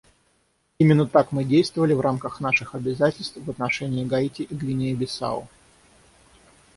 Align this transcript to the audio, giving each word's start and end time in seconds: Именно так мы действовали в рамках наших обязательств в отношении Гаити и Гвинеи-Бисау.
Именно 0.79 1.05
так 1.05 1.31
мы 1.31 1.43
действовали 1.43 1.93
в 1.93 2.01
рамках 2.01 2.39
наших 2.39 2.73
обязательств 2.73 3.37
в 3.37 3.47
отношении 3.51 4.03
Гаити 4.03 4.41
и 4.41 4.55
Гвинеи-Бисау. 4.55 5.47